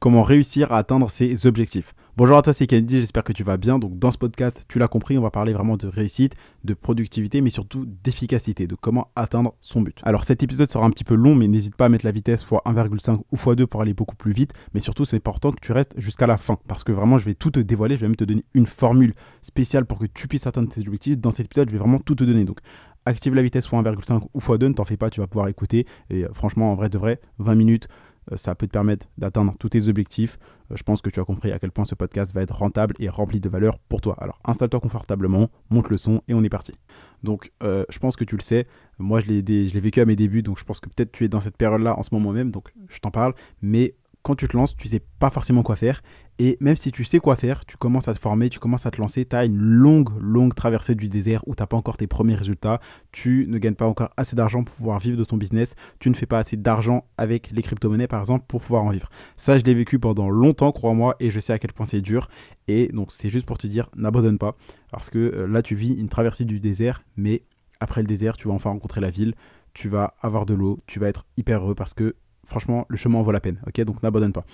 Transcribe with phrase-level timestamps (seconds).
[0.00, 1.92] comment réussir à atteindre ses objectifs.
[2.16, 3.78] Bonjour à toi, c'est Kennedy, j'espère que tu vas bien.
[3.78, 6.34] Donc dans ce podcast, tu l'as compris, on va parler vraiment de réussite,
[6.64, 10.00] de productivité, mais surtout d'efficacité, de comment atteindre son but.
[10.02, 12.42] Alors cet épisode sera un petit peu long, mais n'hésite pas à mettre la vitesse
[12.42, 14.54] x 1,5 ou x2 pour aller beaucoup plus vite.
[14.72, 17.34] Mais surtout, c'est important que tu restes jusqu'à la fin, parce que vraiment, je vais
[17.34, 19.12] tout te dévoiler, je vais même te donner une formule
[19.42, 21.18] spéciale pour que tu puisses atteindre tes objectifs.
[21.18, 22.44] Dans cet épisode, je vais vraiment tout te donner.
[22.44, 22.60] Donc
[23.06, 25.86] active la vitesse x 1,5 ou x2, ne t'en fais pas, tu vas pouvoir écouter.
[26.08, 27.88] Et euh, franchement, en vrai de vrai, 20 minutes,
[28.36, 30.38] ça peut te permettre d'atteindre tous tes objectifs.
[30.70, 32.94] Euh, je pense que tu as compris à quel point ce podcast va être rentable
[32.98, 34.14] et rempli de valeur pour toi.
[34.18, 36.74] Alors installe-toi confortablement, monte le son et on est parti.
[37.22, 38.66] Donc je pense que tu le sais,
[38.98, 41.40] moi je l'ai vécu à mes débuts, donc je pense que peut-être tu es dans
[41.40, 43.34] cette période-là en ce moment même, donc je t'en parle.
[43.62, 46.02] Mais quand tu te lances, tu sais pas forcément quoi faire.
[46.42, 48.90] Et même si tu sais quoi faire, tu commences à te former, tu commences à
[48.90, 51.98] te lancer, tu as une longue, longue traversée du désert où tu n'as pas encore
[51.98, 52.80] tes premiers résultats,
[53.12, 56.14] tu ne gagnes pas encore assez d'argent pour pouvoir vivre de ton business, tu ne
[56.14, 59.10] fais pas assez d'argent avec les crypto-monnaies par exemple pour pouvoir en vivre.
[59.36, 62.30] Ça, je l'ai vécu pendant longtemps, crois-moi, et je sais à quel point c'est dur.
[62.68, 64.56] Et donc, c'est juste pour te dire, n'abandonne pas,
[64.90, 67.42] parce que euh, là, tu vis une traversée du désert, mais
[67.80, 69.34] après le désert, tu vas enfin rencontrer la ville,
[69.74, 72.14] tu vas avoir de l'eau, tu vas être hyper heureux parce que
[72.46, 73.60] franchement, le chemin en vaut la peine.
[73.66, 74.46] Ok, donc n'abandonne pas.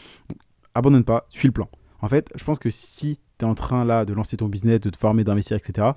[0.74, 1.68] abandonne pas, suis le plan.
[2.00, 4.80] En fait, je pense que si tu es en train là de lancer ton business,
[4.80, 5.88] de te former, d'investir, etc.,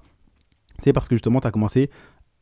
[0.77, 1.89] c'est parce que justement tu as commencé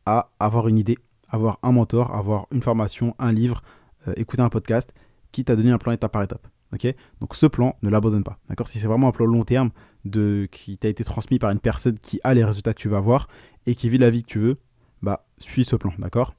[0.05, 0.97] à avoir une idée,
[1.29, 3.61] avoir un mentor, avoir une formation, un livre,
[4.07, 4.93] euh, écouter un podcast
[5.31, 6.47] qui t'a donné un plan étape par étape.
[6.73, 6.93] ok?
[7.19, 8.37] Donc ce plan, ne l'abandonne pas.
[8.47, 8.67] D'accord?
[8.67, 9.71] Si c'est vraiment un plan long terme
[10.05, 12.97] de, qui t'a été transmis par une personne qui a les résultats que tu vas
[12.97, 13.27] avoir
[13.65, 14.57] et qui vit la vie que tu veux,
[15.01, 15.91] bah suis ce plan.
[15.99, 16.33] D'accord?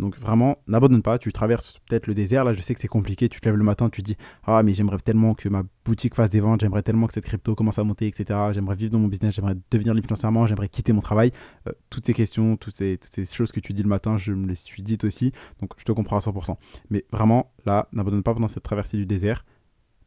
[0.00, 1.18] Donc vraiment, n'abandonne pas.
[1.18, 2.44] Tu traverses peut-être le désert.
[2.44, 3.28] Là, je sais que c'est compliqué.
[3.28, 6.14] Tu te lèves le matin, tu te dis Ah, mais j'aimerais tellement que ma boutique
[6.14, 6.62] fasse des ventes.
[6.62, 8.38] J'aimerais tellement que cette crypto commence à monter, etc.
[8.52, 9.34] J'aimerais vivre dans mon business.
[9.34, 10.46] J'aimerais devenir libre financièrement.
[10.46, 11.32] J'aimerais quitter mon travail.
[11.68, 12.98] Euh, toutes ces questions, toutes ces,
[13.30, 15.32] choses que tu dis le matin, je me les suis dites aussi.
[15.60, 16.56] Donc je te comprends à 100%.
[16.88, 19.44] Mais vraiment, là, n'abandonne pas pendant cette traversée du désert.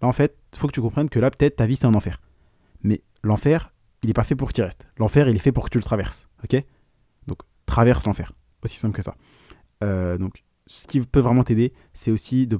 [0.01, 1.93] Là, en fait, il faut que tu comprennes que là, peut-être ta vie, c'est un
[1.93, 2.19] enfer.
[2.81, 4.87] Mais l'enfer, il n'est pas fait pour que tu restes.
[4.97, 6.27] L'enfer, il est fait pour que tu le traverses.
[6.43, 6.63] Ok?
[7.27, 8.33] Donc traverse l'enfer.
[8.63, 9.15] Aussi simple que ça.
[9.83, 12.59] Euh, donc, ce qui peut vraiment t'aider, c'est aussi de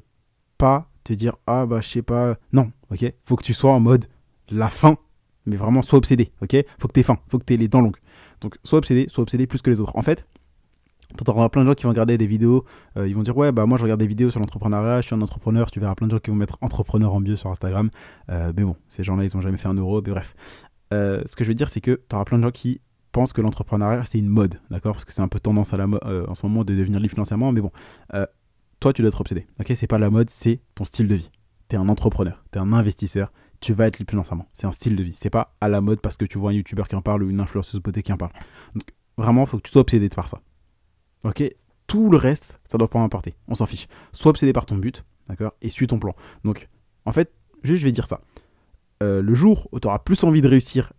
[0.57, 2.35] pas te dire ah bah je sais pas.
[2.51, 3.11] Non, ok?
[3.23, 4.05] Faut que tu sois en mode
[4.49, 4.97] la fin,
[5.45, 6.55] mais vraiment sois obsédé, ok?
[6.77, 7.97] Faut que t'aies faim, faut que t'aies les dents longues.
[8.41, 9.95] Donc sois obsédé, sois obsédé plus que les autres.
[9.95, 10.27] En fait,
[11.17, 12.65] T'entendras plein de gens qui vont regarder des vidéos,
[12.97, 15.15] euh, ils vont dire ouais bah moi je regarde des vidéos sur l'entrepreneuriat, je suis
[15.15, 17.91] un entrepreneur, tu verras plein de gens qui vont mettre entrepreneur en bio sur Instagram,
[18.31, 20.33] euh, mais bon, ces gens-là ils ont jamais fait un euro, bref.
[20.91, 22.81] ce que je veux dire c'est que tu auras plein de gens qui
[23.13, 24.93] pense que l'entrepreneuriat, c'est une mode, d'accord?
[24.93, 27.61] Parce que c'est un peu tendance euh, en ce moment de devenir libre financièrement, mais
[27.61, 27.71] bon,
[28.13, 28.25] euh,
[28.79, 29.71] toi, tu dois être obsédé, ok?
[29.75, 31.31] C'est pas la mode, c'est ton style de vie.
[31.69, 33.31] Tu es un entrepreneur, tu es un investisseur,
[33.61, 34.49] tu vas être libre financièrement.
[34.53, 35.13] C'est un style de vie.
[35.15, 37.29] C'est pas à la mode parce que tu vois un youtubeur qui en parle ou
[37.29, 38.33] une influenceuse beauté qui en parle.
[38.75, 38.83] Donc,
[39.17, 40.41] vraiment, il faut que tu sois obsédé faire ça.
[41.23, 41.43] Ok?
[41.87, 43.35] Tout le reste, ça doit pas m'importer.
[43.47, 43.87] On s'en fiche.
[44.11, 45.53] Sois obsédé par ton but, d'accord?
[45.61, 46.15] Et suis ton plan.
[46.43, 46.67] Donc,
[47.05, 47.31] en fait,
[47.61, 48.21] juste, je vais dire ça.
[49.01, 50.91] Euh, le jour où tu auras plus envie de réussir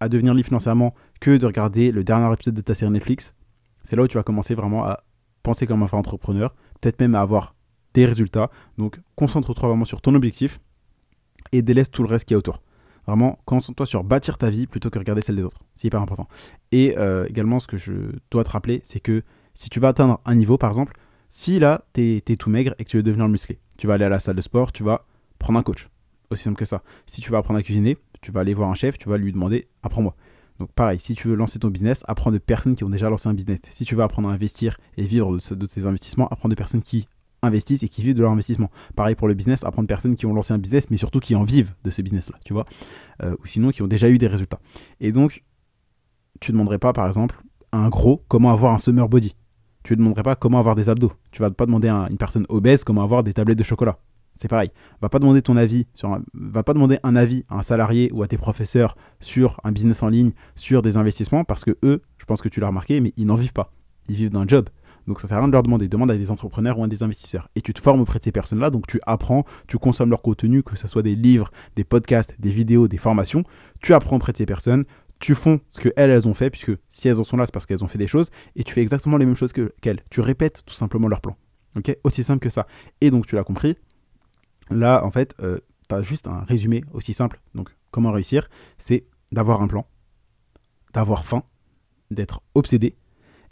[0.00, 3.34] à devenir libre financièrement que de regarder le dernier épisode de ta série Netflix,
[3.82, 5.02] c'est là où tu vas commencer vraiment à
[5.42, 7.54] penser comme un vrai entrepreneur, peut-être même à avoir
[7.94, 8.50] des résultats.
[8.76, 10.60] Donc concentre-toi vraiment sur ton objectif
[11.52, 12.60] et délaisse tout le reste qui est autour.
[13.06, 15.60] Vraiment, concentre-toi sur bâtir ta vie plutôt que regarder celle des autres.
[15.74, 16.28] C'est hyper important.
[16.72, 17.92] Et euh, également, ce que je
[18.30, 19.22] dois te rappeler, c'est que
[19.54, 20.92] si tu vas atteindre un niveau, par exemple,
[21.30, 24.04] si là, tu es, tout maigre et que tu veux devenir musclé, tu vas aller
[24.04, 25.06] à la salle de sport, tu vas
[25.38, 25.88] prendre un coach.
[26.30, 26.82] Aussi simple que ça.
[27.06, 29.32] Si tu vas apprendre à cuisiner, tu vas aller voir un chef, tu vas lui
[29.32, 30.14] demander apprends-moi.
[30.58, 33.28] Donc pareil, si tu veux lancer ton business, apprends de personnes qui ont déjà lancé
[33.28, 33.60] un business.
[33.70, 37.06] Si tu veux apprendre à investir et vivre de, tes investissements, apprends de personnes qui
[37.42, 38.70] investissent et qui vivent de leur investissement.
[38.96, 41.36] Pareil pour le business, apprends de personnes qui ont lancé un business, mais surtout qui
[41.36, 42.64] en vivent de ce business-là, tu vois.
[43.22, 44.58] Euh, ou sinon qui ont déjà eu des résultats.
[44.98, 45.44] Et donc,
[46.40, 47.40] tu ne demanderais pas, par exemple,
[47.70, 49.36] à un gros comment avoir un summer body.
[49.84, 51.12] Tu ne demanderais pas comment avoir des abdos.
[51.30, 53.98] Tu vas pas demander à une personne obèse comment avoir des tablettes de chocolat
[54.38, 54.70] c'est pareil.
[55.02, 55.86] Va pas demander ton avis
[56.34, 60.02] va pas demander un avis à un salarié ou à tes professeurs sur un business
[60.02, 63.12] en ligne, sur des investissements parce que eux, je pense que tu l'as remarqué, mais
[63.16, 63.72] ils n'en vivent pas.
[64.08, 64.68] Ils vivent d'un job.
[65.06, 65.88] Donc ça sert à rien de leur demander.
[65.88, 67.48] Demande à des entrepreneurs ou à des investisseurs.
[67.56, 68.70] Et tu te formes auprès de ces personnes-là.
[68.70, 72.50] Donc tu apprends, tu consommes leur contenu, que ce soit des livres, des podcasts, des
[72.50, 73.42] vidéos, des formations.
[73.82, 74.84] Tu apprends auprès de ces personnes.
[75.18, 77.52] Tu fais ce que elles, elles ont fait, puisque si elles en sont là, c'est
[77.52, 78.30] parce qu'elles ont fait des choses.
[78.54, 80.00] Et tu fais exactement les mêmes choses qu'elles.
[80.10, 81.36] tu répètes tout simplement leur plan.
[81.76, 81.96] Ok?
[82.04, 82.66] Aussi simple que ça.
[83.00, 83.76] Et donc tu l'as compris,
[84.70, 87.40] Là, en fait, euh, tu as juste un résumé aussi simple.
[87.54, 89.86] Donc, comment réussir C'est d'avoir un plan,
[90.94, 91.42] d'avoir faim,
[92.10, 92.96] d'être obsédé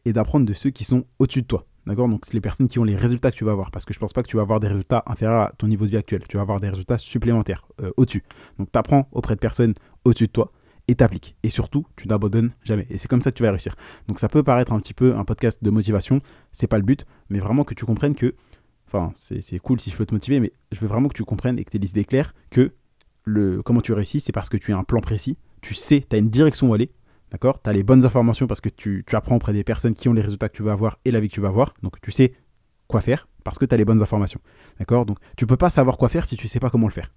[0.05, 1.67] et d'apprendre de ceux qui sont au-dessus de toi.
[1.87, 2.09] D'accord?
[2.09, 3.71] Donc, c'est les personnes qui ont les résultats que tu vas avoir.
[3.71, 5.85] Parce que je pense pas que tu vas avoir des résultats inférieurs à ton niveau
[5.85, 6.25] de vie actuel.
[6.29, 8.25] Tu vas avoir des résultats supplémentaires euh, au-dessus.
[8.59, 9.75] Donc, tu apprends auprès de personnes
[10.05, 10.53] au-dessus de toi
[10.89, 11.37] et t'appliques.
[11.43, 12.87] Et surtout, tu n'abandonnes jamais.
[12.91, 13.77] Et c'est comme ça que tu vas réussir.
[14.09, 16.21] Donc, ça peut paraître un petit peu un podcast de motivation.
[16.51, 17.07] C'est pas le but.
[17.31, 18.35] Mais vraiment que tu comprennes que
[19.14, 21.64] c'est cool si je peux te motiver, mais je veux vraiment que tu comprennes et
[21.64, 22.72] que tu aies claires que
[23.25, 26.16] le, comment tu réussis, c'est parce que tu as un plan précis, tu sais, tu
[26.16, 26.93] as une direction où aller,
[27.31, 27.60] d'accord?
[27.60, 30.22] Tu as les bonnes informations parce que tu, apprends auprès des personnes qui ont les
[30.22, 32.34] résultats que tu veux avoir et la vie que tu vas avoir, donc tu sais
[32.87, 34.40] quoi faire parce que tu as les bonnes informations,
[34.78, 35.06] d'accord?
[35.06, 37.12] Donc tu peux pas savoir quoi faire si tu sais pas comment le faire.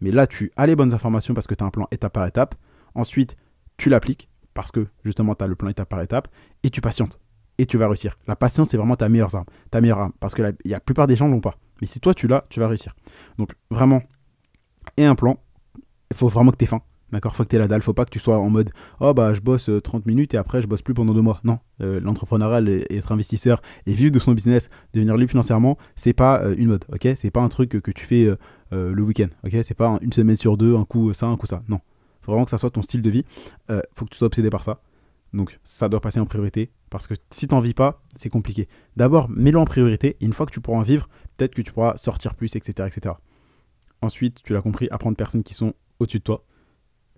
[0.00, 2.26] Mais là, tu as les bonnes informations parce que tu as un plan étape par
[2.26, 2.54] étape.
[2.94, 3.36] Ensuite,
[3.78, 6.28] tu l'appliques parce que justement, tu as le plan étape par étape
[6.62, 7.18] et tu patientes.
[7.58, 8.18] Et tu vas réussir.
[8.26, 9.46] La patience, c'est vraiment ta meilleure arme.
[9.70, 10.12] Ta meilleure arme.
[10.20, 11.56] Parce que la, la plupart des gens ne l'ont pas.
[11.80, 12.94] Mais si toi, tu l'as, tu vas réussir.
[13.38, 14.02] Donc, vraiment,
[14.96, 15.38] et un plan,
[16.10, 16.82] il faut vraiment que tu aies faim.
[17.12, 17.36] D'accord?
[17.36, 17.82] Faut que tu aies la dalle.
[17.82, 18.70] Faut pas que tu sois en mode
[19.00, 21.40] Oh, bah, je bosse 30 euh, minutes et après, je bosse plus pendant deux mois.
[21.44, 21.58] Non.
[21.80, 22.60] Euh, l'entrepreneuriat,
[22.90, 26.84] être investisseur et vivre de son business, devenir libre financièrement, c'est pas euh, une mode.
[26.92, 27.08] Ok?
[27.14, 28.28] C'est pas un truc que, tu fais
[28.72, 29.28] le week-end.
[29.44, 29.52] Ok?
[29.62, 31.62] C'est pas une semaine sur deux, un coup ça, un coup ça.
[31.68, 31.80] Non.
[32.22, 33.24] Faut vraiment que ça soit ton style de vie.
[33.94, 34.80] faut que tu sois obsédé par ça.
[35.36, 36.70] Donc, ça doit passer en priorité.
[36.90, 38.68] Parce que si tu n'en vis pas, c'est compliqué.
[38.96, 40.16] D'abord, mets-le en priorité.
[40.20, 42.88] Et une fois que tu pourras en vivre, peut-être que tu pourras sortir plus, etc.
[42.88, 43.14] etc.
[44.02, 46.44] Ensuite, tu l'as compris, apprendre des personnes qui sont au-dessus de toi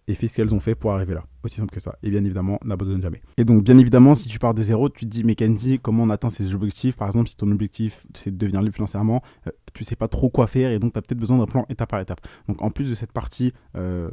[0.08, 1.24] et fais ce qu'elles ont fait pour arriver là.
[1.44, 1.96] Aussi simple que ça.
[2.02, 3.20] Et bien évidemment, n'abandonne jamais.
[3.36, 6.04] Et donc, bien évidemment, si tu pars de zéro, tu te dis, mais Kenzie, comment
[6.04, 6.96] on atteint ces objectifs?
[6.96, 10.30] Par exemple, si ton objectif, c'est de devenir libre financièrement, euh, tu sais pas trop
[10.30, 12.20] quoi faire et donc tu as peut-être besoin d'un plan étape par étape.
[12.48, 14.10] Donc, en plus de cette partie euh,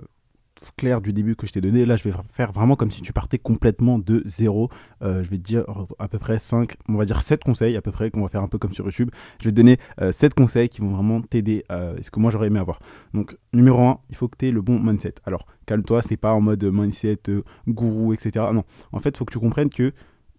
[0.78, 1.86] clair du début que je t'ai donné.
[1.86, 4.70] Là, je vais faire vraiment comme si tu partais complètement de zéro.
[5.02, 5.66] Euh, je vais te dire
[6.00, 8.42] à peu près 5, on va dire 7 conseils à peu près, qu'on va faire
[8.42, 9.10] un peu comme sur YouTube.
[9.40, 12.32] Je vais te donner 7 euh, conseils qui vont vraiment t'aider euh, ce que moi
[12.32, 12.80] j'aurais aimé avoir.
[13.14, 15.16] Donc, numéro 1, il faut que tu aies le bon mindset.
[15.26, 17.20] Alors, calme-toi, c'est pas en mode mindset
[17.68, 18.46] gourou, etc.
[18.54, 19.94] Non, en fait, il faut que tu comprennes que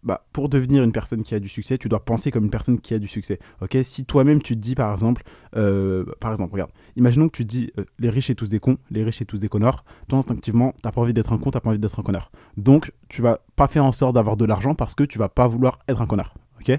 [0.07, 2.81] bah, pour devenir une personne qui a du succès, tu dois penser comme une personne
[2.81, 3.41] qui a du succès.
[3.83, 5.25] Si toi-même tu te dis par exemple,
[5.57, 8.61] euh, par exemple, regarde, imaginons que tu te dis euh, les riches et tous des
[8.61, 9.85] cons, les riches et tous des connards.
[10.09, 12.31] Toi instinctivement, t'as pas envie d'être un con, t'as pas envie d'être un connard.
[12.57, 15.49] Donc tu vas pas faire en sorte d'avoir de l'argent parce que tu vas pas
[15.49, 16.35] vouloir être un connard.
[16.61, 16.79] Ok?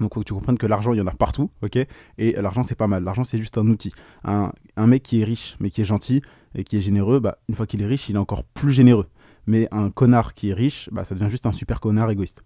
[0.00, 1.78] Donc, faut que tu comprennes que l'argent, il y en a partout, ok?
[2.18, 3.04] Et l'argent, c'est pas mal.
[3.04, 3.92] L'argent, c'est juste un outil.
[4.24, 6.22] Un, un, mec qui est riche, mais qui est gentil
[6.54, 9.06] et qui est généreux, bah, une fois qu'il est riche, il est encore plus généreux
[9.46, 12.42] mais un connard qui est riche, bah, ça devient juste un super connard égoïste.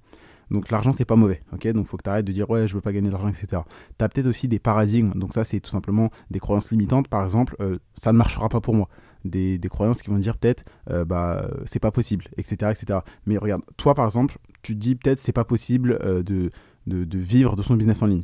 [0.51, 1.67] Donc l'argent c'est pas mauvais, ok?
[1.69, 3.63] Donc faut que tu arrêtes de dire ouais je veux pas gagner de l'argent, etc.
[3.99, 7.25] Tu as peut-être aussi des paradigmes, donc ça c'est tout simplement des croyances limitantes, par
[7.25, 8.89] exemple euh, ça ne marchera pas pour moi.
[9.25, 13.01] Des, croyances qui vont dire peut-être euh, bah c'est pas possible, etc., etc.
[13.27, 16.51] Mais regarde, toi par exemple, tu dis peut-être c'est pas possible euh, de,
[16.87, 18.23] de, vivre de son business en ligne.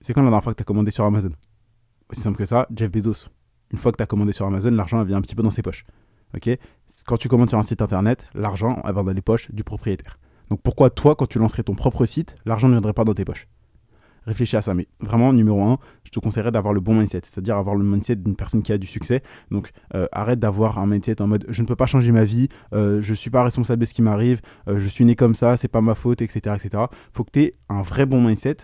[0.00, 1.30] C'est quand la dernière fois que tu as commandé sur Amazon?
[2.08, 3.30] Aussi simple que ça, Jeff Bezos.
[3.72, 5.62] Une fois que tu as commandé sur Amazon, l'argent vient un petit peu dans ses
[5.62, 5.84] poches.
[7.06, 10.18] Quand tu commandes sur un site internet, l'argent va dans les poches du propriétaire.
[10.50, 13.24] Donc pourquoi toi, quand tu lancerais ton propre site, l'argent ne viendrait pas dans tes
[13.24, 13.48] poches?
[14.26, 14.74] Réfléchis à ça.
[14.74, 18.16] Mais vraiment, numéro un, je te conseillerais d'avoir le bon mindset, c'est-à-dire avoir le mindset
[18.16, 19.22] d'une personne qui a du succès.
[19.50, 22.48] Donc euh, arrête d'avoir un mindset en mode je ne peux pas changer ma vie,
[22.72, 25.34] euh, je ne suis pas responsable de ce qui m'arrive, euh, je suis né comme
[25.34, 26.54] ça, c'est pas ma faute, etc.
[26.54, 26.84] etc.
[27.12, 28.58] faut que tu aies un vrai bon mindset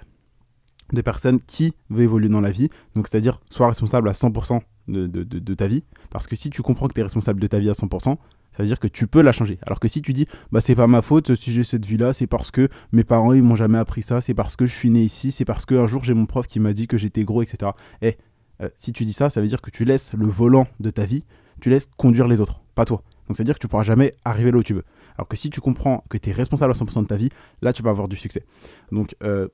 [0.93, 2.69] de personnes qui veut évoluer dans la vie.
[2.95, 5.85] Donc c'est-à-dire sois responsable à 100% de, ta vie.
[6.11, 8.17] Parce que si tu comprends que tu es responsable de ta vie à 100%,
[8.59, 9.59] ça veut dire que tu peux la changer.
[9.63, 12.27] Alors que si tu dis, bah c'est pas ma faute si j'ai cette vie-là, c'est
[12.27, 15.03] parce que mes parents ils m'ont jamais appris ça, c'est parce que je suis né
[15.03, 17.73] ici, c'est parce qu'un jour j'ai mon prof qui m'a dit que j'étais gros, etc.
[18.03, 20.67] Et eh, euh, si tu dis ça, ça veut dire que tu laisses le volant
[20.81, 21.25] de ta vie,
[21.61, 23.03] tu laisses conduire les autres, pas toi.
[23.29, 24.85] Donc ça veut dire que tu pourras jamais arriver là où tu veux.
[25.17, 27.29] Alors que si tu comprends que tu es responsable à 100% de ta vie,
[27.63, 28.45] là tu vas avoir du succès.
[28.91, 29.49] Donc, euh,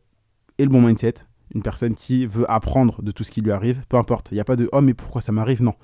[0.58, 1.14] et le bon mindset,
[1.54, 4.30] une personne qui veut apprendre de tout ce qui lui arrive, peu importe.
[4.32, 5.62] Il n'y a pas de oh mais pourquoi ça m'arrive?
[5.62, 5.74] Non.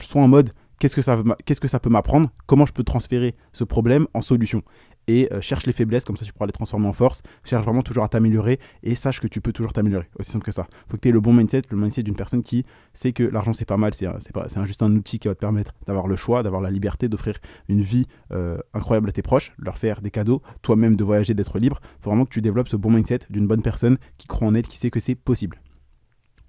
[0.00, 2.30] Sois en mode qu'est-ce que ça, peut m'apprendre?
[2.46, 4.62] Comment je peux transférer ce problème en solution?
[5.08, 7.22] Et euh, cherche les faiblesses, comme ça tu pourras les transformer en force.
[7.44, 10.08] Cherche vraiment toujours à t'améliorer et sache que tu peux toujours t'améliorer.
[10.18, 10.66] Aussi simple que ça.
[10.88, 13.52] Faut que tu aies le bon mindset, le mindset d'une personne qui sait que l'argent
[13.52, 14.08] c'est pas mal, c'est
[14.48, 17.36] c'est juste un outil qui va te permettre d'avoir le choix, d'avoir la liberté, d'offrir
[17.68, 21.60] une vie euh, incroyable à tes proches, leur faire des cadeaux, toi-même de voyager, d'être
[21.60, 21.80] libre.
[22.00, 24.66] Faut vraiment que tu développes ce bon mindset d'une bonne personne qui croit en elle,
[24.66, 25.60] qui sait que c'est possible.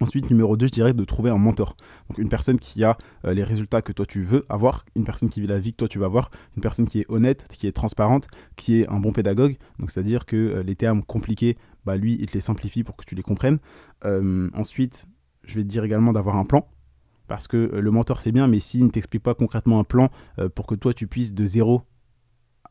[0.00, 1.76] Ensuite, numéro 2, je dirais de trouver un mentor.
[2.08, 5.28] Donc une personne qui a euh, les résultats que toi tu veux avoir, une personne
[5.28, 7.66] qui vit la vie que toi tu vas avoir, une personne qui est honnête, qui
[7.66, 9.56] est transparente, qui est un bon pédagogue.
[9.80, 13.04] Donc c'est-à-dire que euh, les termes compliqués, bah, lui, il te les simplifie pour que
[13.04, 13.58] tu les comprennes.
[14.04, 15.06] Euh, ensuite,
[15.42, 16.68] je vais te dire également d'avoir un plan.
[17.26, 20.08] Parce que le mentor c'est bien, mais s'il ne t'explique pas concrètement un plan
[20.54, 21.82] pour que toi tu puisses de zéro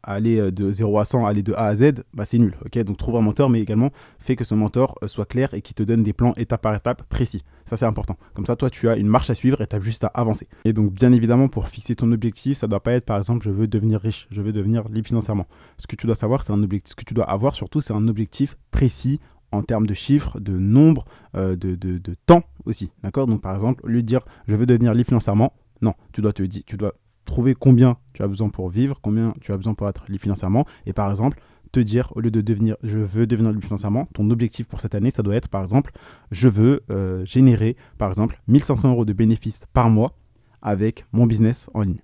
[0.03, 2.55] aller euh, de 0 à 100, aller de A à Z, bah c'est nul.
[2.85, 5.73] Donc trouve un mentor, mais également fais que ce mentor euh, soit clair et qui
[5.73, 7.43] te donne des plans étape par étape précis.
[7.65, 8.17] Ça c'est important.
[8.33, 10.47] Comme ça, toi, tu as une marche à suivre et tu as juste à avancer.
[10.65, 13.51] Et donc, bien évidemment, pour fixer ton objectif, ça doit pas être par exemple, je
[13.51, 15.47] veux devenir riche, je veux devenir libre financièrement.
[15.77, 16.91] Ce que tu dois savoir, c'est un objectif.
[16.91, 19.19] Ce que tu dois avoir surtout, c'est un objectif précis
[19.51, 22.91] en termes de chiffres, de nombre, euh, de, de, de, temps aussi.
[23.03, 23.27] D'accord?
[23.27, 26.63] Donc, par exemple, au dire je veux devenir libre financièrement, non, tu dois te dire,
[26.65, 26.93] tu dois
[27.27, 30.65] trouver combien tu as besoin pour vivre, combien tu as besoin pour être libre financièrement.
[30.87, 31.39] Et par exemple,
[31.71, 34.95] te dire, au lieu de devenir, je veux devenir libre financièrement, ton objectif pour cette
[34.95, 35.91] année, ça doit être, par exemple,
[36.31, 40.17] je veux euh, générer, par exemple, 1500 euros de bénéfices par mois
[40.61, 42.01] avec mon business en ligne.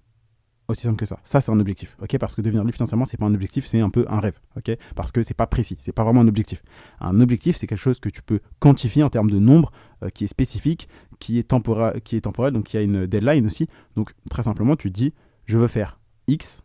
[0.74, 1.20] Aussi simple que ça.
[1.24, 2.18] Ça, c'est un objectif, ok?
[2.18, 4.76] Parce que devenir libre financièrement, c'est pas un objectif, c'est un peu un rêve, ok?
[4.96, 6.64] Parce que c'est pas précis, c'est pas vraiment un objectif.
[7.00, 10.24] Un objectif, c'est quelque chose que tu peux quantifier en termes de nombre, euh, qui
[10.24, 10.90] est spécifique,
[11.20, 13.68] qui est, temporel, qui est temporel, donc qui a une deadline aussi.
[13.96, 15.14] Donc, très simplement, tu dis,
[15.46, 16.64] je veux faire X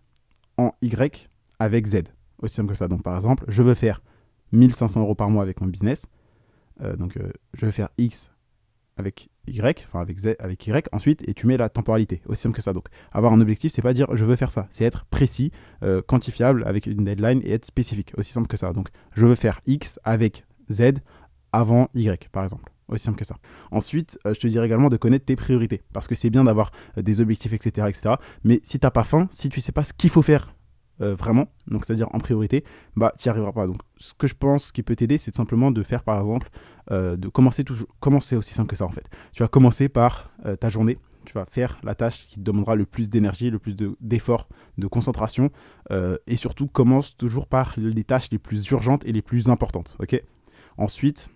[0.57, 2.05] en Y avec Z.
[2.41, 2.89] Aussi simple que ça.
[2.89, 4.01] Donc, par exemple, je veux faire
[4.53, 6.07] 1500 euros par mois avec mon business.
[6.81, 8.33] Euh, donc, euh, je veux faire X
[8.99, 12.21] avec Y, enfin avec Z, avec Y, ensuite, et tu mets la temporalité.
[12.27, 12.73] Aussi simple que ça.
[12.73, 15.53] Donc, avoir un objectif, c'est pas dire je veux faire ça, c'est être précis,
[15.83, 18.13] euh, quantifiable avec une deadline et être spécifique.
[18.17, 18.73] Aussi simple que ça.
[18.73, 20.95] Donc, je veux faire X avec Z
[21.53, 22.71] avant Y, par exemple.
[22.89, 23.37] Aussi simple que ça.
[23.71, 25.83] Ensuite, je te dirais également de connaître tes priorités.
[25.93, 28.15] Parce que c'est bien d'avoir des objectifs, etc., etc.
[28.45, 30.55] Mais si t'as pas faim, si tu sais pas ce qu'il faut faire
[31.01, 32.65] euh, vraiment, donc c'est-à-dire en priorité,
[32.97, 33.67] bah tu n'y arriveras pas.
[33.67, 36.49] Donc ce que je pense qui peut t'aider, c'est simplement de faire par exemple,
[36.91, 39.09] euh, de commencer toujours, commencer aussi simple que ça en fait.
[39.33, 42.75] Tu vas commencer par euh, ta journée, tu vas faire la tâche qui te demandera
[42.75, 45.51] le plus d'énergie, le plus d'effort, de, concentration,
[46.27, 50.23] et surtout commence toujours par les tâches les plus urgentes et les plus importantes, ok?
[50.79, 51.31] Ensuite,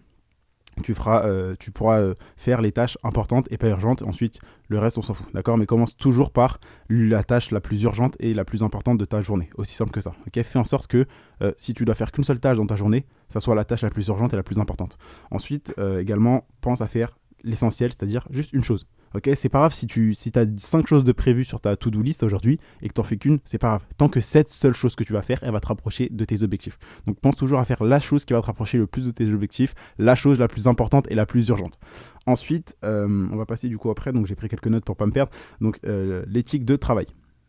[0.90, 4.02] euh, tu pourras euh, faire les tâches importantes et pas urgentes.
[4.02, 5.26] Ensuite, le reste, on s'en fout.
[5.34, 5.58] D'accord?
[5.58, 6.58] Mais commence toujours par
[6.88, 9.50] la tâche la plus urgente et la plus importante de ta journée.
[9.56, 10.12] Aussi simple que ça.
[10.26, 10.42] Ok?
[10.42, 11.06] Fais en sorte que
[11.42, 13.82] euh, si tu dois faire qu'une seule tâche dans ta journée, ça soit la tâche
[13.82, 14.98] la plus urgente et la plus importante.
[15.30, 18.86] Ensuite, également, pense à faire l'essentiel, c'est-à-dire juste une chose.
[19.14, 22.02] Ok, c'est pas grave si tu si as 5 choses de prévues sur ta to-do
[22.02, 23.87] list aujourd'hui et que t'en fais qu'une, c'est pas grave.
[23.97, 26.42] Tant que cette seule chose que tu vas faire, elle va te rapprocher de tes
[26.42, 26.78] objectifs.
[27.07, 29.33] Donc pense toujours à faire la chose qui va te rapprocher le plus de tes
[29.33, 31.78] objectifs, la chose la plus importante et la plus urgente.
[32.26, 35.07] Ensuite, euh, on va passer du coup après, donc j'ai pris quelques notes pour pas
[35.07, 35.33] me perdre.
[35.61, 37.07] Donc euh, l'éthique de travail.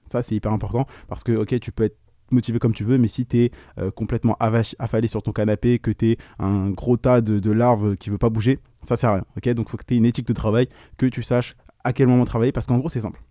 [0.09, 1.97] Ça, c'est hyper important parce que, ok, tu peux être
[2.31, 5.91] motivé comme tu veux, mais si tu es euh, complètement affalé sur ton canapé, que
[5.91, 9.25] tu es un gros tas de, larves qui veut pas bouger, ça sert à rien.
[9.37, 9.49] ok?
[9.49, 12.25] Donc faut que tu aies une éthique de travail, que tu saches à quel moment
[12.25, 13.21] travailler, parce qu'en gros c'est simple.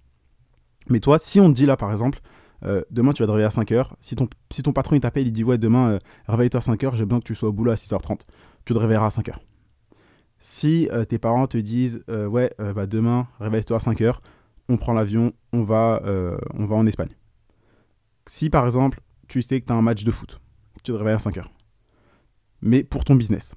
[0.89, 2.21] Mais toi, si on te dit là par exemple,
[2.65, 5.27] euh, demain tu vas te réveiller à 5h, si ton, si ton patron il t'appelle,
[5.27, 7.73] il dit ouais demain euh, réveille-toi à 5h, j'ai besoin que tu sois au boulot
[7.73, 8.21] à 6h30,
[8.65, 9.35] tu te réveilleras à 5h.
[10.39, 14.15] Si tes parents te disent ouais bah, demain réveille-toi à 5h,
[14.69, 16.03] on prend l'avion, on, va
[16.55, 17.15] on va en Espagne
[18.27, 20.41] si par exemple, tu sais que tu as un match de foot,
[20.77, 21.53] tu te réveilles à 5 heures.
[22.61, 23.55] Mais pour ton business,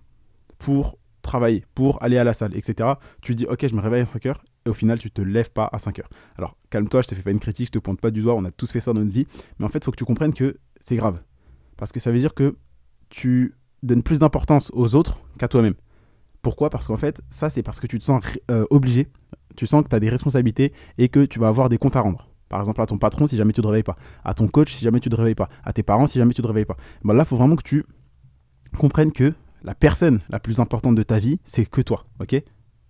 [0.57, 4.05] pour travailler, pour aller à la salle, etc., tu dis, ok, je me réveille à
[4.05, 6.09] 5 heures, et au final, tu te lèves pas à 5 heures.
[6.37, 8.45] Alors, calme-toi, je te fais pas une critique, je te pointe pas du doigt, on
[8.45, 9.27] a tous fait ça dans notre vie,
[9.59, 11.21] mais en fait, il faut que tu comprennes que c'est grave.
[11.77, 12.55] Parce que ça veut dire que
[13.09, 15.75] tu donnes plus d'importance aux autres qu'à toi-même.
[16.41, 16.69] Pourquoi?
[16.69, 19.07] Parce qu'en fait, ça, c'est parce que tu te sens euh, obligé,
[19.55, 22.01] tu sens que tu as des responsabilités et que tu vas avoir des comptes à
[22.01, 22.29] rendre.
[22.49, 24.71] Par exemple, à ton patron si jamais tu ne te réveilles pas, à ton coach
[24.71, 26.47] si jamais tu ne te réveilles pas, à tes parents si jamais tu ne te
[26.47, 26.77] réveilles pas.
[27.03, 27.83] Ben là, il faut vraiment que tu
[28.77, 29.33] comprennes que
[29.65, 32.41] la personne la plus importante de ta vie, c'est que toi, ok?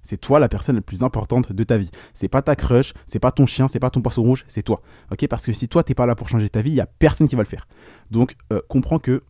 [0.03, 1.89] C'est toi la personne la plus importante de ta vie.
[2.13, 4.83] C'est pas ta crush, c'est pas ton chien, c'est pas ton poisson rouge, c'est toi.
[5.11, 5.25] Ok?
[5.27, 7.27] Parce que si toi t'es pas là pour changer ta vie, il y a personne
[7.27, 7.67] qui va le faire.
[8.11, 9.23] Donc euh, comprends que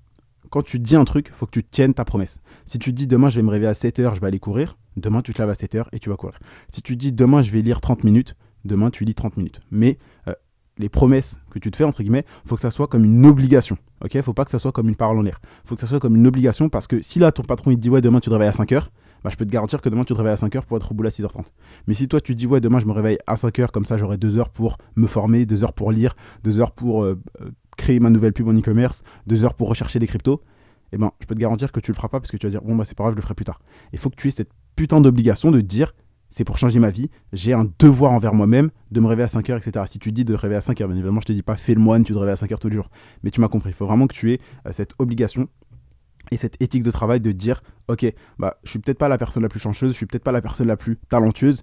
[0.49, 2.41] quand tu dis un truc, faut que tu tiennes ta promesse.
[2.65, 5.21] Si tu dis demain je vais me réveiller à 7h, je vais aller courir, demain
[5.21, 6.37] tu te lèves à 7h et tu vas courir.
[6.69, 8.35] Si tu dis demain je vais lire 30 minutes,
[8.65, 9.61] demain tu lis 30 minutes.
[9.71, 9.97] Mais
[10.27, 10.33] euh,
[10.77, 13.77] les promesses que tu te fais, entre guillemets, faut que ça soit comme une obligation.
[14.03, 14.19] Ok?
[14.21, 15.39] Faut pas que ça soit comme une parole en l'air.
[15.65, 17.81] Faut que ça soit comme une obligation parce que si là ton patron il te
[17.81, 18.87] dit ouais demain tu te réveilles à 5h,
[19.23, 20.95] bah, je peux te garantir que demain tu te réveilles à 5h pour être au
[20.95, 21.45] bout à 6h30.
[21.87, 24.17] Mais si toi tu dis ouais demain je me réveille à 5h comme ça j'aurai
[24.17, 27.99] 2 heures pour me former, 2 heures pour lire, 2 heures pour euh, euh, créer
[27.99, 30.41] ma nouvelle pub en e-commerce, 2 heures pour rechercher des cryptos,
[30.91, 32.51] eh ben je peux te garantir que tu le feras pas parce que tu vas
[32.51, 33.59] dire bon bah c'est pas grave je le ferai plus tard.
[33.93, 35.93] Il faut que tu aies cette putain d'obligation de dire
[36.29, 37.09] c'est pour changer ma vie.
[37.33, 39.85] J'ai un devoir envers moi-même de me réveiller à 5 heures, etc.
[39.87, 41.73] Si tu dis de réveiller à 5 heures, bien évidemment, je te dis pas fais
[41.73, 42.89] le moine, tu te réveilles à 5 heures tous les jours.
[43.23, 43.69] Mais tu m'as compris.
[43.69, 45.47] Il faut vraiment que tu aies euh, cette obligation
[46.31, 48.05] et cette éthique de travail de dire ok,
[48.39, 50.41] bah, je suis peut-être pas la personne la plus chanceuse, je suis peut-être pas la
[50.41, 51.61] personne la plus talentueuse,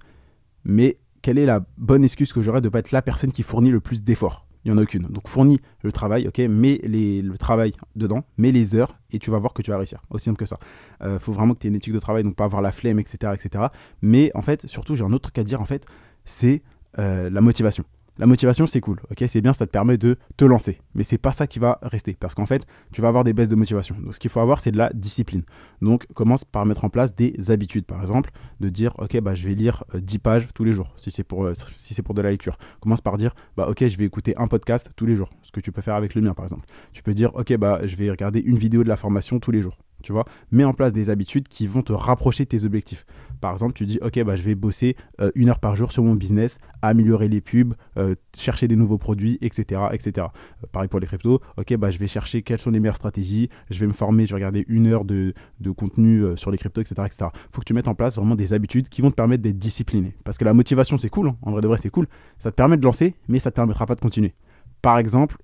[0.64, 3.70] mais quelle est la bonne excuse que j'aurais de pas être la personne qui fournit
[3.70, 4.46] le plus d'efforts?
[4.64, 5.06] Il n'y en a aucune.
[5.08, 9.38] Donc fournis le travail, ok, mets le travail dedans, mets les heures et tu vas
[9.38, 10.02] voir que tu vas réussir.
[10.10, 10.58] Aussi simple que ça.
[11.02, 12.98] Euh, faut vraiment que tu aies une éthique de travail, donc pas avoir la flemme,
[12.98, 13.32] etc.
[13.34, 13.66] etc.
[14.02, 15.86] Mais en fait, surtout, j'ai un autre truc à dire, en fait,
[16.24, 16.62] c'est
[16.98, 17.84] euh, la motivation.
[18.22, 20.78] La motivation, c'est cool, ok, c'est bien, ça te permet de te lancer.
[20.94, 23.48] Mais c'est pas ça qui va rester, parce qu'en fait, tu vas avoir des baisses
[23.48, 23.96] de motivation.
[24.00, 25.42] Donc, ce qu'il faut avoir, c'est de la discipline.
[25.80, 29.48] Donc, commence par mettre en place des habitudes, par exemple, de dire, ok, bah, je
[29.48, 32.14] vais lire 10 euh, pages tous les jours, si c'est pour, euh, si c'est pour
[32.14, 32.58] de la lecture.
[32.80, 35.58] Commence par dire, bah, ok, je vais écouter un podcast tous les jours, ce que
[35.58, 36.66] tu peux faire avec le mien, par exemple.
[36.92, 39.62] Tu peux dire, ok, bah, je vais regarder une vidéo de la formation tous les
[39.62, 40.24] jours tu vois.
[40.50, 43.06] Mets en place des habitudes qui vont te rapprocher de tes objectifs.
[43.40, 46.04] Par exemple, tu dis, ok, bah, je vais bosser euh, une heure par jour sur
[46.04, 49.80] mon business, améliorer les pubs, euh, chercher des nouveaux produits, etc.
[49.92, 50.28] etc.
[50.62, 53.48] Euh, pareil pour les cryptos, ok, bah, je vais chercher quelles sont les meilleures stratégies,
[53.70, 55.34] je vais me former, je vais regarder une heure de,
[55.76, 57.02] contenu sur les cryptos, etc.
[57.06, 57.30] etc.
[57.50, 60.14] faut que tu mettes en place vraiment des habitudes qui vont te permettre d'être discipliné.
[60.22, 61.36] Parce que la motivation, c'est cool, hein.
[61.42, 62.06] en vrai de vrai, c'est cool.
[62.38, 64.34] Ça te permet de lancer, mais ça ne te permettra pas de continuer.
[64.82, 65.36] Par exemple,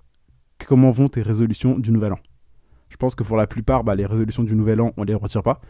[0.67, 2.19] comment vont tes résolutions du nouvel an?
[2.91, 5.43] Je pense que pour la plupart, bah, les résolutions du nouvel an, on les retire
[5.43, 5.61] pas.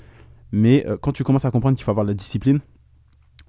[0.53, 2.61] Mais euh, quand tu commences à comprendre qu'il faut avoir de la discipline,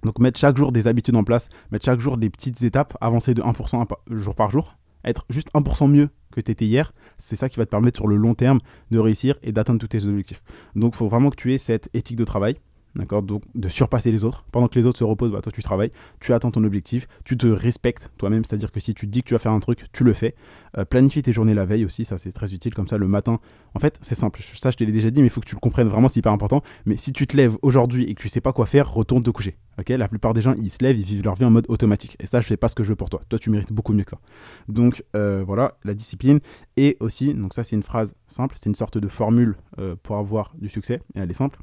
[0.04, 3.34] donc mettre chaque jour des habitudes en place, mettre chaque jour des petites étapes, avancer
[3.34, 7.50] de 1% jour par jour, être juste 1% mieux que tu étais hier, c'est ça
[7.50, 8.60] qui va te permettre sur le long terme
[8.92, 10.42] de réussir et d'atteindre tous tes objectifs.
[10.76, 12.58] Donc il faut vraiment que tu aies cette éthique de travail,
[12.96, 13.22] D'accord?
[13.22, 14.46] Donc de surpasser les autres.
[14.52, 17.38] Pendant que les autres se reposent, bah, toi tu travailles, tu attends ton objectif, tu
[17.38, 19.86] te respectes toi-même, c'est-à-dire que si tu te dis que tu vas faire un truc,
[19.92, 20.36] tu le fais.
[20.78, 23.40] Euh, planifie tes journées la veille aussi, ça c'est très utile, comme ça le matin.
[23.76, 25.56] En fait, c'est simple, ça je te l'ai déjà dit, mais il faut que tu
[25.56, 26.62] le comprennes vraiment, c'est hyper important.
[26.86, 29.30] Mais si tu te lèves aujourd'hui et que tu sais pas quoi faire, retourne te
[29.30, 29.56] coucher.
[29.78, 29.90] Ok?
[29.90, 32.18] La plupart des gens, ils se lèvent, ils vivent leur vie en mode automatique.
[32.20, 33.22] Et ça, je sais pas ce que je veux pour toi.
[33.30, 34.20] Toi, tu mérites beaucoup mieux que ça.
[34.68, 36.40] Donc euh, voilà, la discipline.
[36.76, 40.18] Et aussi, donc ça c'est une phrase simple, c'est une sorte de formule euh, pour
[40.18, 41.60] avoir du succès, et elle est simple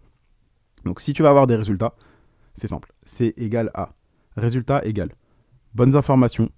[0.87, 1.95] donc si tu vas avoir des résultats,
[2.55, 2.93] c'est simple.
[3.05, 3.93] C'est égal à
[4.37, 5.11] résultat égal
[5.75, 6.49] bonnes informations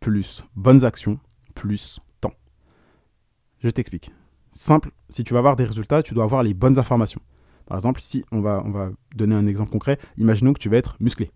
[0.00, 1.18] plus bonnes actions
[1.54, 2.34] plus temps.
[3.60, 4.12] Je t'explique.
[4.50, 7.20] Simple, si tu vas avoir des résultats, tu dois avoir les bonnes informations.
[7.66, 10.76] Par exemple, si on va, on va donner un exemple concret, imaginons que tu vas
[10.76, 11.30] être musclé.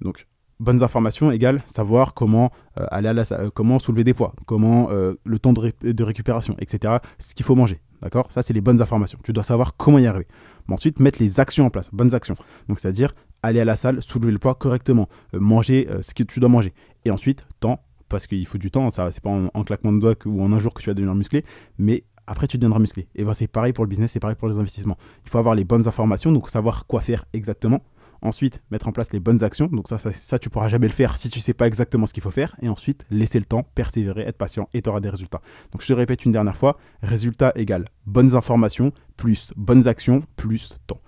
[0.00, 0.28] Donc,
[0.60, 4.90] bonnes informations égale savoir comment euh, aller à la, euh, comment soulever des poids, comment
[4.90, 6.98] euh, le temps de, de récupération, etc.
[7.18, 7.80] Ce qu'il faut manger.
[8.02, 8.30] D'accord?
[8.32, 9.18] Ça, c'est les bonnes informations.
[9.22, 10.26] Tu dois savoir comment y arriver.
[10.66, 12.34] Mais ensuite, mettre les actions en place, bonnes actions.
[12.68, 16.22] Donc, c'est-à-dire aller à la salle, soulever le poids correctement, euh, manger euh, ce que
[16.22, 16.72] tu dois manger.
[17.04, 17.80] Et ensuite, temps,
[18.12, 20.58] parce qu'il faut du temps, ça c'est pas en, claquement de doigts ou en un
[20.58, 21.44] jour que tu vas devenir musclé,
[21.78, 23.08] mais après tu deviendras musclé.
[23.14, 24.98] Et ben c'est pareil pour le business, c'est pareil pour les investissements.
[25.24, 27.80] Il faut avoir les bonnes informations, donc savoir quoi faire exactement.
[28.22, 29.66] Ensuite, mettre en place les bonnes actions.
[29.66, 32.14] Donc ça, ça, ça tu pourras jamais le faire si tu sais pas exactement ce
[32.14, 32.54] qu'il faut faire.
[32.62, 35.42] Et ensuite, laisser le temps, persévérer, être patient et tu auras des résultats.
[35.72, 40.78] Donc je te répète une dernière fois, résultat égale bonnes informations plus bonnes actions plus
[40.86, 41.00] temps.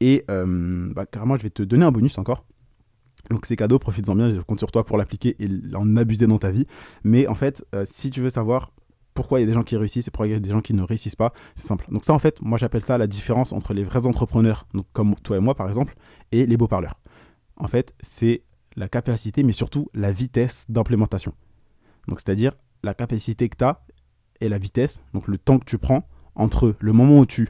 [0.00, 2.44] Et euh, bah, carrément, je vais te donner un bonus encore.
[3.30, 6.38] Donc c'est cadeau, profites-en bien, je compte sur toi pour l'appliquer et en abuser dans
[6.38, 6.66] ta vie.
[7.04, 8.72] Mais en fait, euh, si tu veux savoir
[9.14, 10.60] pourquoi il y a des gens qui réussissent et pourquoi il y a des gens
[10.60, 11.32] qui ne réussissent pas.
[11.54, 11.86] C'est simple.
[11.90, 15.14] Donc ça, en fait, moi j'appelle ça la différence entre les vrais entrepreneurs, donc comme
[15.16, 15.94] toi et moi par exemple,
[16.32, 17.00] et les beaux parleurs.
[17.56, 18.42] En fait, c'est
[18.76, 21.34] la capacité, mais surtout la vitesse d'implémentation.
[22.08, 23.84] Donc c'est-à-dire la capacité que tu as
[24.40, 27.48] et la vitesse, donc le temps que tu prends entre le moment où tu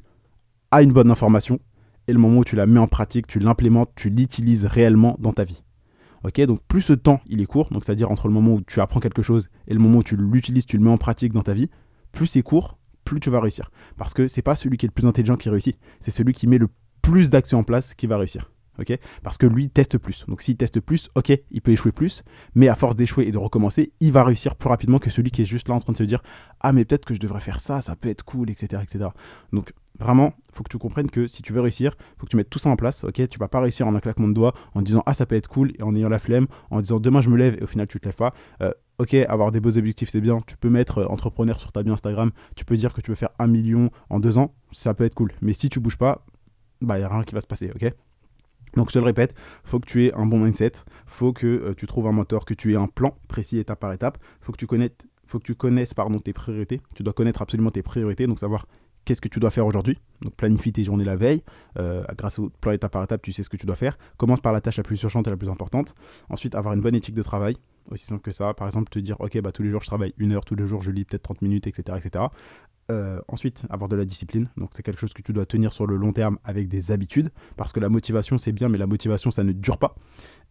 [0.70, 1.60] as une bonne information
[2.08, 5.32] et le moment où tu la mets en pratique, tu l'implémentes, tu l'utilises réellement dans
[5.32, 5.62] ta vie.
[6.24, 8.80] Ok, donc plus ce temps il est court, donc c'est-à-dire entre le moment où tu
[8.80, 11.42] apprends quelque chose et le moment où tu l'utilises, tu le mets en pratique dans
[11.42, 11.70] ta vie,
[12.12, 13.70] plus c'est court, plus tu vas réussir.
[13.96, 16.46] Parce que c'est pas celui qui est le plus intelligent qui réussit, c'est celui qui
[16.46, 16.68] met le
[17.00, 18.50] plus d'actions en place qui va réussir.
[18.80, 20.24] Ok Parce que lui teste plus.
[20.28, 22.22] Donc s'il teste plus, ok, il peut échouer plus,
[22.54, 25.42] mais à force d'échouer et de recommencer, il va réussir plus rapidement que celui qui
[25.42, 26.22] est juste là en train de se dire
[26.60, 29.08] ah mais peut-être que je devrais faire ça, ça peut être cool, etc., etc.
[29.52, 32.48] Donc Vraiment, faut que tu comprennes que si tu veux réussir, faut que tu mettes
[32.48, 33.04] tout ça en place.
[33.04, 35.34] Ok, tu vas pas réussir en un claquement de doigts en disant ah ça peut
[35.34, 37.66] être cool et en ayant la flemme, en disant demain je me lève et au
[37.66, 38.32] final tu te lèves pas.
[38.62, 40.40] Euh, ok, avoir des beaux objectifs c'est bien.
[40.46, 42.30] Tu peux mettre euh, entrepreneur sur ta bio Instagram.
[42.56, 45.14] Tu peux dire que tu veux faire un million en deux ans, ça peut être
[45.14, 45.32] cool.
[45.42, 46.24] Mais si tu bouges pas,
[46.80, 47.70] bah il y a rien qui va se passer.
[47.74, 47.92] Ok?
[48.76, 50.72] Donc je te le répète, faut que tu aies un bon mindset,
[51.06, 53.92] faut que euh, tu trouves un moteur, que tu aies un plan précis étape par
[53.92, 54.92] étape, faut que tu connaisses,
[55.26, 56.80] faut que tu connaisses tes priorités.
[56.94, 58.66] Tu dois connaître absolument tes priorités, donc savoir
[59.04, 59.98] qu'est-ce que tu dois faire aujourd'hui.
[60.22, 61.42] Donc planifie tes journées la veille.
[61.78, 63.98] Euh, grâce au plan étape par étape, tu sais ce que tu dois faire.
[64.16, 65.94] Commence par la tâche la plus urgente et la plus importante.
[66.28, 67.56] Ensuite, avoir une bonne éthique de travail.
[67.90, 68.54] Aussi simple que ça.
[68.54, 70.66] Par exemple, te dire, ok, bah, tous les jours je travaille une heure, tous les
[70.66, 71.98] jours je lis peut-être 30 minutes, etc.
[71.98, 72.24] etc.
[72.90, 74.48] Euh, ensuite, avoir de la discipline.
[74.56, 77.30] Donc, c'est quelque chose que tu dois tenir sur le long terme avec des habitudes.
[77.56, 79.94] Parce que la motivation, c'est bien, mais la motivation, ça ne dure pas.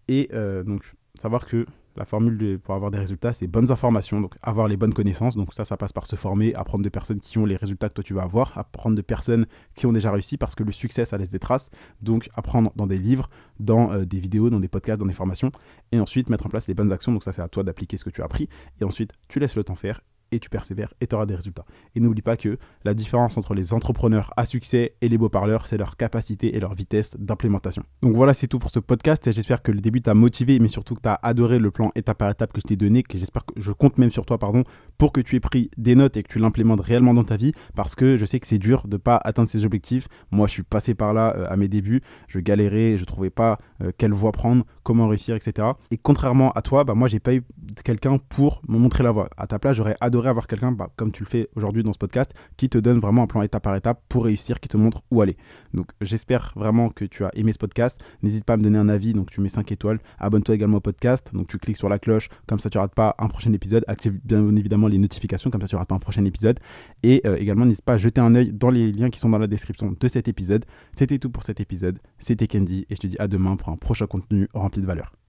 [0.07, 1.65] Et euh, donc, savoir que
[1.97, 5.35] la formule pour avoir des résultats, c'est bonnes informations, donc avoir les bonnes connaissances.
[5.35, 7.95] Donc ça, ça passe par se former, apprendre de personnes qui ont les résultats que
[7.95, 11.03] toi tu vas avoir, apprendre de personnes qui ont déjà réussi, parce que le succès,
[11.03, 11.69] ça laisse des traces.
[12.01, 15.51] Donc apprendre dans des livres, dans euh, des vidéos, dans des podcasts, dans des formations,
[15.91, 17.11] et ensuite mettre en place les bonnes actions.
[17.11, 18.47] Donc ça, c'est à toi d'appliquer ce que tu as appris.
[18.79, 19.99] Et ensuite, tu laisses le temps faire
[20.31, 21.65] et tu persévères et tu auras des résultats.
[21.95, 25.67] Et n'oublie pas que la différence entre les entrepreneurs à succès et les beaux parleurs,
[25.67, 27.83] c'est leur capacité et leur vitesse d'implémentation.
[28.01, 30.67] Donc voilà, c'est tout pour ce podcast et j'espère que le début t'a motivé, mais
[30.67, 33.17] surtout que tu as adoré le plan étape par étape que je t'ai donné, que
[33.17, 34.63] j'espère que je compte même sur toi, pardon,
[34.99, 37.53] pour que tu aies pris des notes et que tu l'implémentes réellement dans ta vie
[37.73, 40.07] parce que je sais que c'est dur de pas atteindre ses objectifs.
[40.29, 43.57] Moi, je suis passé par là euh, à mes débuts, je galérais, je trouvais pas
[43.81, 45.69] euh, quelle voie prendre, comment réussir, etc.
[45.89, 47.43] Et contrairement à toi, bah, moi, j'ai pas eu
[47.85, 49.29] quelqu'un pour me montrer la voie.
[49.37, 51.97] À ta place, j'aurais adoré avoir quelqu'un, bah, comme tu le fais aujourd'hui dans ce
[51.97, 55.01] podcast, qui te donne vraiment un plan étape par étape pour réussir, qui te montre
[55.11, 55.37] où aller.
[55.73, 58.01] Donc, j'espère vraiment que tu as aimé ce podcast.
[58.21, 59.99] N'hésite pas à me donner un avis, donc tu mets 5 étoiles.
[60.17, 63.15] Abonne-toi également au podcast, donc tu cliques sur la cloche, comme ça tu rates pas
[63.17, 63.85] un prochain épisode.
[63.87, 66.59] Active bien évidemment les notifications, comme ça tu rates pas un prochain épisode.
[67.03, 69.37] Et euh, également, n'hésite pas à jeter un œil dans les liens qui sont dans
[69.37, 70.65] la description de cet épisode.
[70.95, 71.99] C'était tout pour cet épisode.
[72.17, 75.13] C'était Candy et je te dis à demain pour un prochain contenu rempli de valeur.